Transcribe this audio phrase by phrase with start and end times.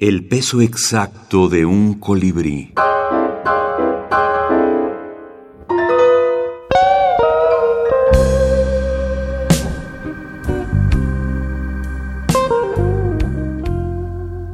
[0.00, 2.72] El peso exacto de un colibrí.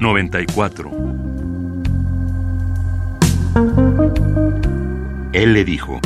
[0.00, 0.90] Noventa y cuatro.
[5.34, 6.00] Él le dijo,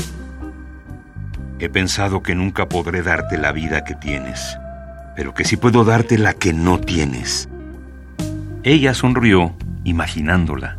[1.60, 4.58] He pensado que nunca podré darte la vida que tienes,
[5.14, 7.48] pero que sí puedo darte la que no tienes.
[8.64, 9.54] Ella sonrió,
[9.84, 10.76] imaginándola.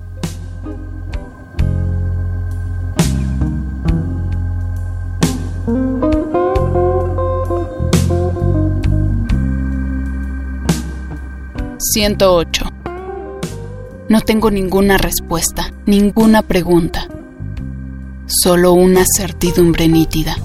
[11.95, 12.71] ...108...
[14.09, 17.07] No tengo ninguna respuesta, ninguna pregunta.
[18.25, 20.35] Solo una certidumbre nítida.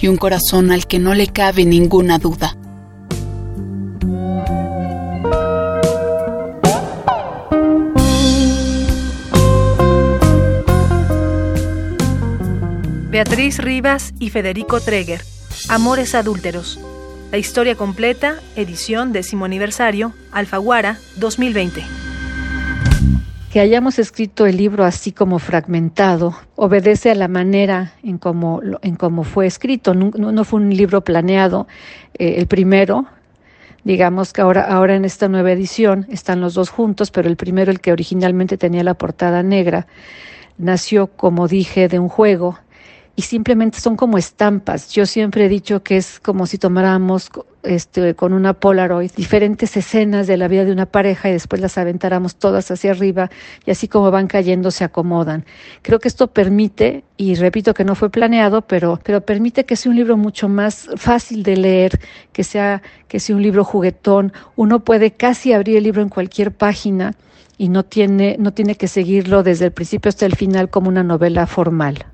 [0.00, 2.56] Y un corazón al que no le cabe ninguna duda.
[13.08, 15.20] Beatriz Rivas y Federico Treger.
[15.68, 16.80] Amores adúlteros.
[17.30, 21.84] La historia completa, edición décimo aniversario, Alfaguara, 2020.
[23.52, 28.96] Que hayamos escrito el libro así como fragmentado obedece a la manera en cómo, en
[28.96, 29.94] cómo fue escrito.
[29.94, 31.68] No, fue un libro planeado.
[32.18, 33.06] Eh, el primero,
[33.84, 37.70] digamos que ahora, ahora en esta nueva edición están los dos juntos, pero el primero,
[37.70, 39.86] el que originalmente tenía la portada negra,
[40.58, 42.58] nació, como dije, de un juego
[43.16, 44.90] y simplemente son como estampas.
[44.92, 47.30] Yo siempre he dicho que es como si tomáramos
[47.62, 51.78] este, con una Polaroid diferentes escenas de la vida de una pareja y después las
[51.78, 53.30] aventáramos todas hacia arriba
[53.64, 55.46] y así como van cayendo se acomodan.
[55.80, 59.90] Creo que esto permite, y repito que no fue planeado, pero, pero permite que sea
[59.90, 61.98] un libro mucho más fácil de leer,
[62.32, 64.34] que sea, que sea un libro juguetón.
[64.56, 67.14] Uno puede casi abrir el libro en cualquier página
[67.56, 71.02] y no tiene, no tiene que seguirlo desde el principio hasta el final como una
[71.02, 72.04] novela formal.